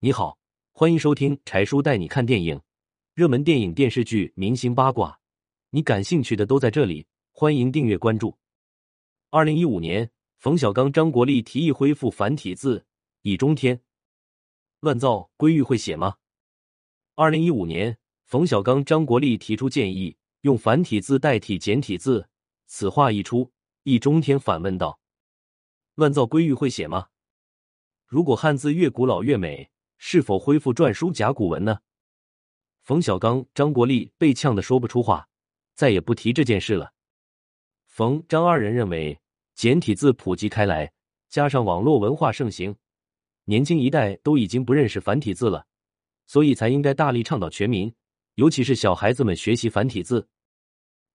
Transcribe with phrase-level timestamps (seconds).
[0.00, 0.38] 你好，
[0.70, 2.60] 欢迎收听柴叔带你看电影，
[3.14, 5.18] 热门电影、电视剧、明星八卦，
[5.70, 7.04] 你感兴趣的都在这里。
[7.32, 8.38] 欢迎订阅关注。
[9.30, 12.86] 二零一五年，冯小刚、张国立提议恢复繁体字，
[13.22, 13.82] 易中天
[14.78, 16.14] 乱造归玉会写吗？
[17.16, 22.28] 二零一五年，冯小刚、张国立提出建议，用繁体字代替简体字。
[22.68, 23.50] 此话一出，
[23.82, 25.00] 易中天反问道
[25.96, 27.08] ：“乱造归玉会写吗？
[28.06, 29.68] 如果汉字越古老越美，
[29.98, 31.78] 是否恢复篆书甲骨文呢？”
[32.82, 35.28] 冯小刚、张国立被呛得说不出话，
[35.74, 36.92] 再也不提这件事了。
[37.84, 39.20] 冯张二人认为，
[39.54, 40.90] 简体字普及开来，
[41.28, 42.74] 加上网络文化盛行，
[43.44, 45.66] 年轻一代都已经不认识繁体字了，
[46.26, 47.92] 所以才应该大力倡导全民，
[48.36, 50.26] 尤其是小孩子们学习繁体字。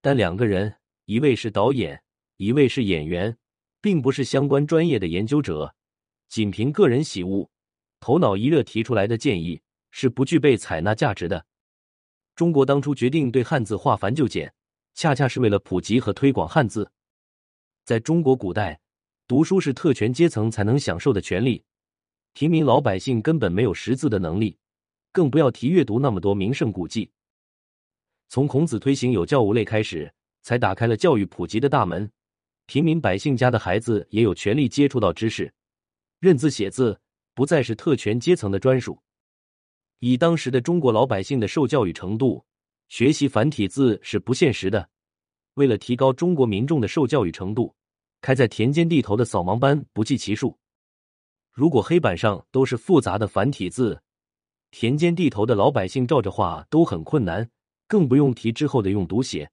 [0.00, 2.00] 但两个人，一位是导演，
[2.36, 3.36] 一位是演员，
[3.80, 5.74] 并不是相关专业的研究者，
[6.28, 7.50] 仅凭个人喜恶、
[8.00, 11.46] 头脑一热提出来的建议，是不具备采纳价值的。
[12.34, 14.52] 中国当初决定对汉字化繁就简。
[14.94, 16.90] 恰恰是为了普及和推广汉字。
[17.84, 18.80] 在中国古代，
[19.28, 21.62] 读书是特权阶层才能享受的权利，
[22.32, 24.58] 平民老百姓根本没有识字的能力，
[25.12, 27.12] 更不要提阅读那么多名胜古迹。
[28.28, 32.10] 从孔子推行有教无类开始，才打开了教育普及的大门。
[32.66, 35.54] 平民百姓家的孩子也有权利接触到知识，
[36.18, 37.00] 认字写字
[37.38, 39.00] 不再是特权阶层的专属。
[40.00, 42.44] 以当时的中国老百姓的受教育程度。
[42.88, 44.88] 学习繁体字是不现实的。
[45.54, 47.72] 为了提高中国民众的受教育程度，
[48.22, 50.58] 开在田间地头的扫盲班不计其数。
[51.52, 54.02] 如果黑板上都是复杂的繁体字，
[54.72, 57.48] 田间地头的老百姓照着画都很困难，
[57.86, 59.48] 更不用提之后的用读写。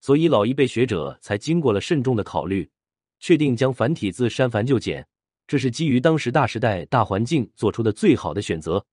[0.00, 2.70] 所以老一辈学者才经过了慎重的考虑，
[3.18, 5.06] 确定将繁体字删繁就简，
[5.46, 8.84] 这是基于当时大时代大环境做出的最好的选择。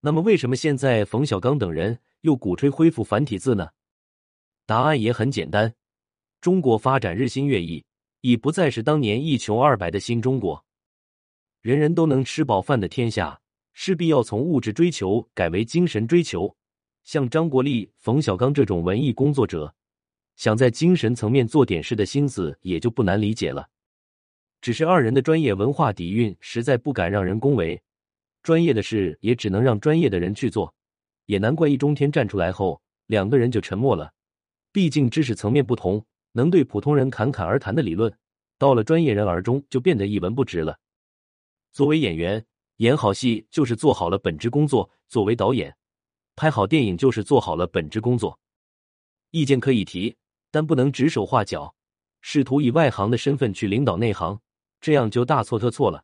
[0.00, 1.98] 那么，为什么现在冯小刚等人？
[2.22, 3.68] 又鼓吹恢复繁体字呢？
[4.64, 5.74] 答案也很简单，
[6.40, 7.84] 中国发展日新月异，
[8.20, 10.64] 已不再是当年一穷二白的新中国。
[11.62, 13.40] 人人都能吃饱饭的天下，
[13.72, 16.54] 势必要从物质追求改为精神追求。
[17.02, 19.74] 像张国立、冯小刚这种文艺工作者，
[20.36, 23.68] 想在精神层面做点事的心思也就不难理解了。
[24.62, 27.82] 只是二人的专业文化底蕴实在不敢让人恭维，
[28.44, 30.72] 专业的事也只能让专业的人去做。
[31.26, 34.12] 也难怪易中天站出来后，两个人就沉默了。
[34.70, 38.16] 毕竟知识层面不同，能对普通人侃侃而谈的理论，
[38.56, 40.78] 到了专业人耳中就变得一文不值了。
[41.72, 42.44] 作为演员，
[42.76, 45.76] 演好戏就是做好了本职工作；作为导演，
[46.36, 48.38] 拍好电影就是做好了本职工作。
[49.32, 50.14] 意见可以提，
[50.52, 51.74] 但不能指手画脚，
[52.20, 54.40] 试图以外行的身份去领导内行，
[54.82, 56.02] 这样就大错特错了。